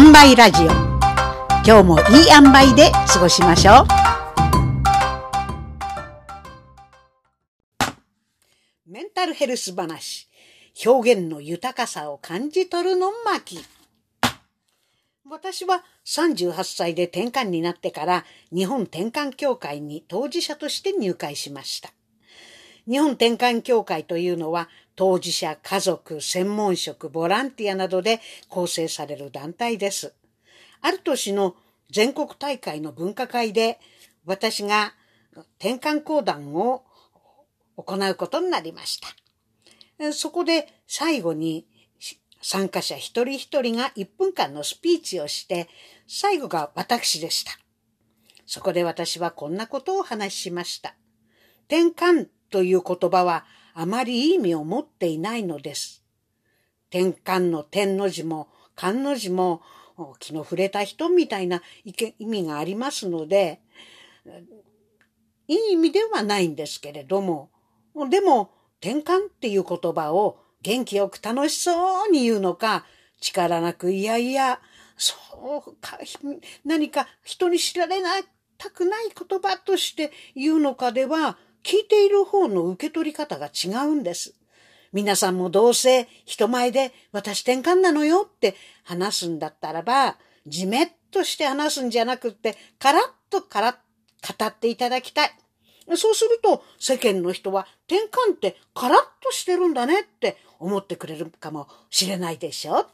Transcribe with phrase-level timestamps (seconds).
[0.00, 0.66] 塩梅ラジオ。
[1.66, 3.86] 今日もいい塩梅で過ごしましょう。
[8.86, 10.28] メンタルヘルス話。
[10.86, 13.58] 表現の豊かさを感じ取るの巻。
[15.28, 21.90] 私は38歳で転換になってから日本転換協会に当事者として入会しました。
[22.88, 30.14] 日本転換協会というのは当事者、家族、専門職、ボランティアなどで構成される団体です。
[30.80, 31.54] ある年の
[31.90, 33.78] 全国大会の分科会で
[34.24, 34.94] 私が
[35.58, 36.84] 転換講談を
[37.76, 40.12] 行うことになりました。
[40.12, 41.66] そこで最後に
[42.40, 45.68] 参加者一人一人が1分間のスピーチをして、
[46.06, 47.52] 最後が私でした。
[48.46, 50.94] そこで私はこんなことを話しました。
[51.68, 53.44] 転換という言葉は
[53.74, 56.04] あまり意味を持っていないのです。
[56.90, 59.62] 転換の天の字も漢の字も
[60.20, 63.60] 気の触れた人みたいな意味がありますので、
[65.48, 67.50] いい意味ではないんですけれども、
[68.08, 72.86] でも転換っていう言葉を元気よく楽しそうに言うのか、
[73.20, 74.60] 力なくいやいや、
[74.96, 75.14] そ
[75.66, 75.98] うか、
[76.64, 77.96] 何か人に知られ
[78.56, 84.34] たくない言葉として言うのかでは、聞いている方の受け取り方が違うんです。
[84.92, 95.30] 皆さんもどうせ人前で私転換なのよって話すんだったらば、じめっとして話すんじゃなくって、カラッとから語っていただきたい。
[95.96, 102.86] そうすると世間の人は転換ってカラッとしてるんだねって思ってくれるかもしれないでしょ。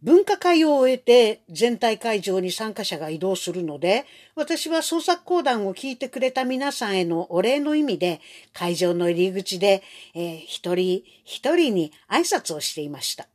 [0.00, 8.20] 文化会を終えて全体会場に参加者が移動するので、私は創作講談を聞いてくれた皆さんへのお礼の意味で、
[8.52, 9.82] 会場の入り口で、
[10.14, 13.26] えー、一人一人に挨拶をしていました。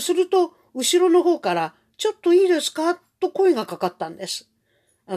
[0.00, 2.98] すると、後ろの方から、ちょっといいですか？
[3.20, 4.48] と声がかかったんです。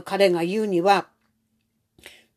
[0.06, 1.08] 彼が言うには、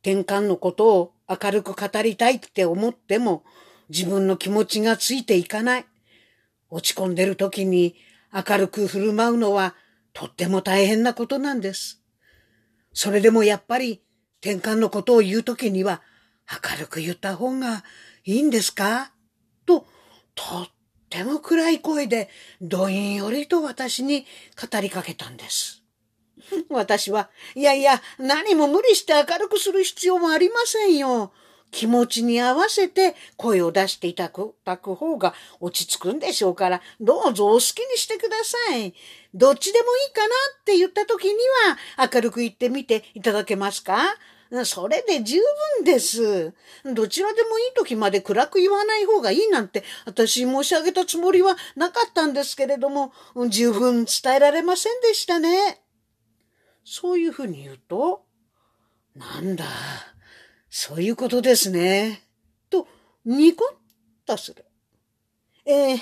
[0.02, 3.44] 転換のことを明るく語りたいって思っても、
[3.90, 5.84] 自分の気持ちがついていかない。
[6.70, 7.96] 落ち込んでる時に
[8.32, 9.74] 明るく振る舞うのは
[10.12, 12.02] とっても大変なことなんです。
[12.92, 14.02] それでもやっぱり
[14.41, 16.02] 転換のことを言う時には
[16.50, 17.84] 明るく言った方が
[18.24, 19.12] いいんですか？
[19.66, 19.86] と、
[20.34, 20.68] とっ
[21.08, 22.28] ても暗い声で
[22.60, 24.26] どんよりと私に
[24.60, 25.82] 語りかけたんです。
[26.70, 31.32] 私は、いやいや、何も無理して明るくする必要もありませんよ。
[31.70, 34.31] 気持ちに合わせて声を出していた
[34.64, 38.94] だく方が落ち着くんでしょうから、どうぞお好きにしてください。
[39.34, 41.34] どっちでもいいかなって言った時に
[41.98, 44.16] は明るく言ってみていただけますか？
[44.64, 45.38] それで十
[45.78, 46.53] 分です。
[46.84, 53.12] どちらでもいい時まで暗く言わない方がいいなんて私申し上げたつもりはなかったんですけれども、
[53.48, 55.82] 十分伝えられませんでしたね。
[56.84, 58.25] そういうふうに言うと、
[59.14, 59.64] なんだ、
[60.70, 62.22] そういうことですね。
[62.70, 62.86] と、
[63.25, 64.64] ニコッとする。
[65.66, 66.00] えー、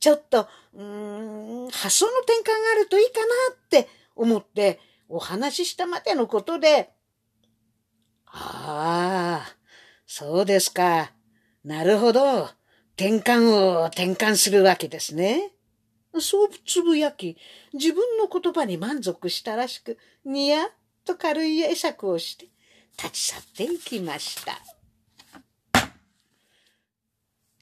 [0.00, 6.90] ちょっと、うん、発想の転換があるといいかなって思ってお話ししたまでのことで、
[8.26, 9.56] ああ、
[10.06, 11.12] そうですか。
[11.64, 12.50] なるほど。
[12.96, 15.52] 転換を転換するわけですね。
[16.20, 17.36] そうつぶやき、
[17.72, 20.68] 自分の言葉に満足したらしく、にやっ
[21.04, 22.48] と軽い会釈をして
[22.98, 24.58] 立ち去っていきました。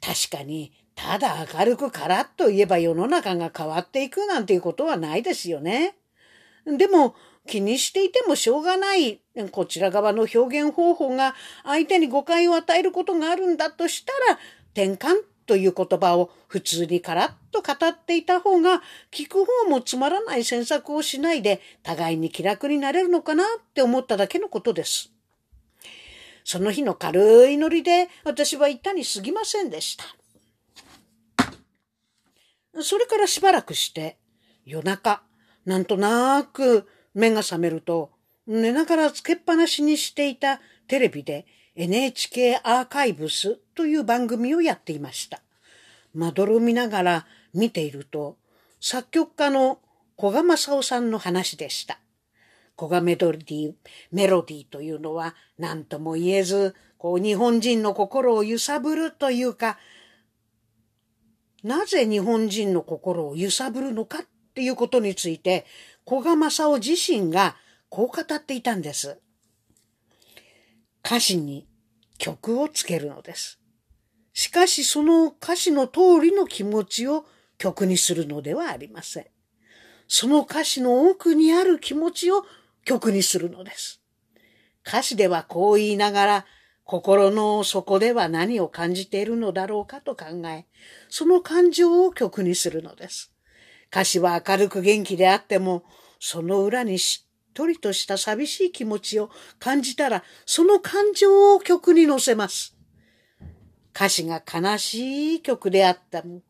[0.01, 5.97] 確かに、ただ明るくカラッと言えば世の中が変わっていくなんていうことはないですよね。
[6.65, 7.15] でも、
[7.47, 9.21] 気にしていてもしょうがない、
[9.53, 14.39] こちら側の表現方法が相手に誤解を与えることがあるんだとしたら、
[14.73, 18.83] 転換という言葉を普通にカラッと語っていた方が
[19.13, 25.16] 聞く方もつまらない詮索をしないで互いに気楽になれるのかなって思っただけのことです。
[26.49, 30.05] その日の軽いノリで私は言ったに過ぎませんでした。
[32.81, 34.17] それからしばらくして
[34.65, 35.23] 夜中
[35.65, 38.13] なんとなく目が覚めると
[38.47, 45.43] 寝ながらつけっぱなしにしていたテレビで NHK アーカイブスという番組をやっていました。
[46.15, 48.37] まどろみながら見ていると、
[48.81, 49.81] 作曲家の
[50.17, 51.99] 古賀正夫さんの話でした。
[52.79, 53.75] 古賀メロディー、
[54.13, 59.79] メロディーというのは何とも言えず、こう日本人の心を揺さぶるというか、
[61.63, 64.23] なぜ日本人の心を揺さぶるのかっ
[64.55, 65.67] ていうことについて、
[66.09, 67.57] 古賀正夫自身が
[67.89, 69.19] こう語っていたんです。
[71.05, 71.67] 歌詞に
[72.19, 73.59] 曲をつけるのです。
[74.33, 77.25] しかしその歌詞の通りの気持ちを
[77.59, 79.27] 曲にするのではありません。
[80.09, 82.45] その歌詞の奥にある気持ちを
[82.87, 84.01] 曲にするのです。
[84.87, 86.47] 歌詞ではこう言いながら、
[86.85, 90.67] 心の底では何を感じているのだろうかと考え、
[91.09, 93.33] その感情を曲にするのです。
[93.91, 95.83] 歌詞は明るく元気であっても、
[96.21, 102.77] その裏にしっとりとした寂しい気持ちを感じたら、その感情を曲に乗せます。
[103.93, 106.43] 歌詞が悲しい曲であったも、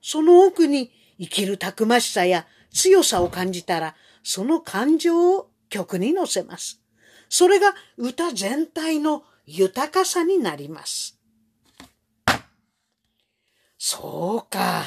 [0.00, 6.80] その奥に生きるたくましさや強さを感じたら、その感情を曲に乗せます。
[7.30, 11.18] それが歌全体の豊かさになります。
[13.78, 14.84] そうか。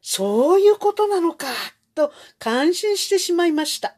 [0.00, 1.48] そういうことなのか、
[1.94, 3.96] と感心してしまいました。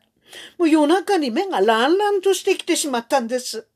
[0.58, 3.68] もう夜中に目がランランとしてきてしまったんです。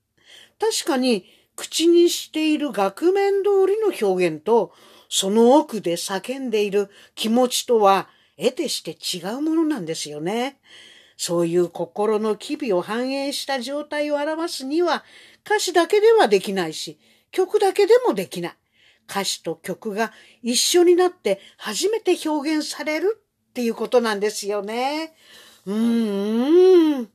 [0.59, 4.73] 確かに口にしている額面通りの表現と、
[5.11, 8.09] その奥で叫んでいる気持ちとは、
[8.39, 10.61] 得てして違うものなんですよね。
[11.19, 15.05] そういう心の機微を反映した状態を表すには、
[15.45, 16.99] 歌詞だけではできないし、
[17.33, 18.57] 曲だけでもできない。
[19.11, 20.13] 歌詞と曲が
[20.43, 23.19] 一緒になって初めて表現される
[23.51, 25.15] っていうことなんですよね。
[25.67, 27.11] うーん。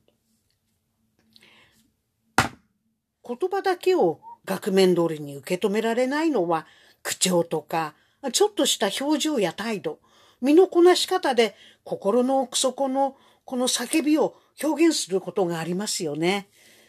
[2.36, 6.66] 言葉だけを額面通りに受け止められないのは
[7.02, 7.94] 口調とか
[8.32, 9.98] ちょっとした表情や態度、
[10.42, 11.54] 身のこなし方で
[11.84, 16.48] 心の奥底のこの叫びを表現することがありますよね。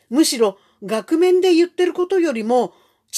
[0.10, 2.74] むしろ額面で言ってることよりも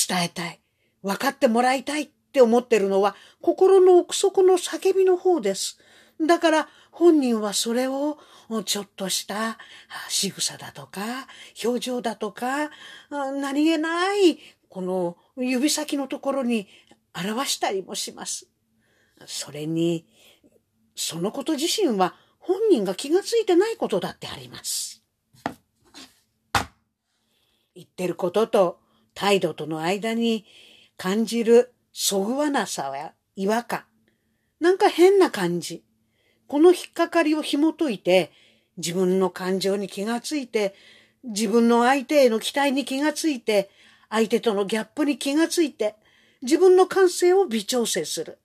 [0.07, 0.60] 伝えたい。
[1.04, 5.80] 分かってもらいたいって思ってるのは心の奥底の叫びの方です。
[6.25, 8.18] だから本人はそれを
[8.66, 9.57] ちょっとした
[10.10, 11.28] 仕草だとか
[11.63, 12.72] 表情だとか
[13.10, 16.68] 何気ないこの指先のところに
[17.13, 18.48] 表したりもします。
[19.25, 20.07] それに
[20.95, 22.16] そのこと自身は
[22.47, 25.03] 本人が気がついてないことだってあります。
[27.75, 28.79] 言ってることと
[29.13, 30.45] 態度との間に
[30.95, 33.83] 感じるそぐわなさや違和感。
[34.61, 35.83] なんか変な感じ。
[36.47, 38.31] この引っかかりを紐解いて、
[38.77, 40.73] 自分の感情に気がついて、
[41.25, 43.69] 自分の相手への期待に気がついて、
[44.09, 45.97] 相手とのギャップに気がついて、
[46.41, 48.39] 自分の感性を微調整する。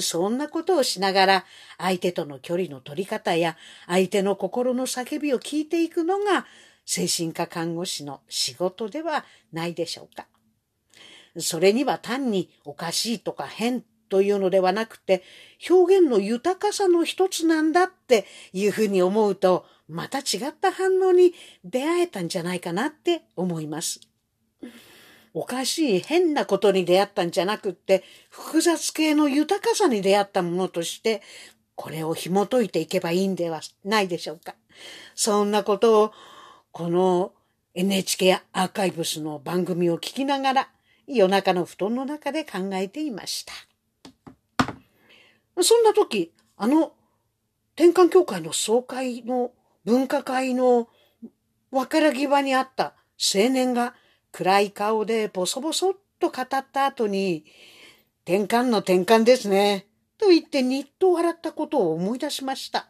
[0.00, 1.44] そんなことをしながら、
[1.78, 3.56] 相手との距離の取り方や、
[3.86, 6.46] 相手の心の叫びを聞いていくのが、
[6.86, 10.26] 精神科看護師の仕事ではないでしょうか。
[11.38, 15.22] それには単におかしいとか変というのではなくて、
[15.68, 24.00] 表現の豊かさの一つなんだっていうふうに思うと、また違った反応に出会えたんじゃないかなって思います。
[25.34, 31.22] おかしい変なことに出会ったんじゃなくって、複雑系の豊かさに出会ったものとして、
[31.74, 34.54] これを紐解いていけばいいんではないでしょうか。
[35.16, 36.12] そんなことを、
[36.70, 37.32] この
[37.74, 40.68] NHK アーカイブスの番組を聞きながら、
[41.08, 43.52] 夜中の布団の中で考えていました。
[45.62, 46.92] そんな時、あの、
[47.74, 49.50] 転換協会の総会の
[49.84, 50.88] 文化会の
[51.72, 53.96] 別れ際にあった青年が
[54.34, 57.44] 暗い顔でボソボソっと語った後に、
[58.24, 59.86] 転換の転換ですね。
[60.18, 62.88] と言ってにっと笑ったことを思い出しました。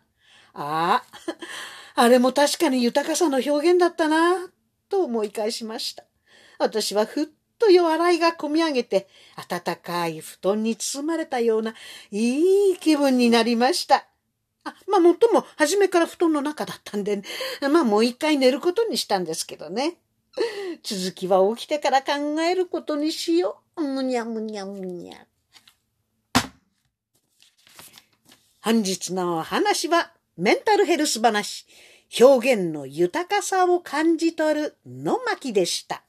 [0.55, 4.49] ああ、あれも確かに豊かさの表現だったな、
[4.89, 6.05] と思い返しました。
[6.59, 7.27] 私はふっ
[7.59, 9.07] と夜笑いがこみ上げて、
[9.47, 11.75] 暖かい布団に包まれたような、
[12.11, 14.07] いい気分になりました。
[14.65, 17.23] あ、まあ、もっとも、初めから布団の中だったんで、
[17.61, 19.99] まあ、もう一回寝ることにしたんですけどね。
[20.83, 22.13] 続きは起きてから考
[22.43, 23.83] えることにしよう。
[23.83, 25.27] むにゃむにゃむにゃ。
[28.61, 31.67] 本日のお話は、メンタルヘルス話、
[32.19, 36.03] 表現の豊かさを感じ取るの巻でした。